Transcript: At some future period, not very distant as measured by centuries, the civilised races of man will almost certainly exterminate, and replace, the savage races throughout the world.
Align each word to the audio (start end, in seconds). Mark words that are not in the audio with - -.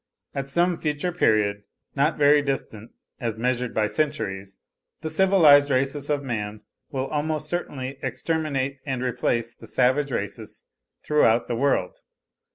At 0.33 0.47
some 0.49 0.79
future 0.79 1.11
period, 1.11 1.61
not 1.95 2.17
very 2.17 2.41
distant 2.41 2.89
as 3.19 3.37
measured 3.37 3.71
by 3.71 3.85
centuries, 3.85 4.57
the 5.01 5.11
civilised 5.11 5.69
races 5.69 6.09
of 6.09 6.23
man 6.23 6.61
will 6.89 7.05
almost 7.09 7.47
certainly 7.47 7.99
exterminate, 8.01 8.79
and 8.83 9.03
replace, 9.03 9.53
the 9.53 9.67
savage 9.67 10.09
races 10.11 10.65
throughout 11.03 11.47
the 11.47 11.55
world. 11.55 11.97